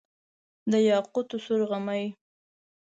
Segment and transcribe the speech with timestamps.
[0.71, 2.03] د یاقوتو سور غمی،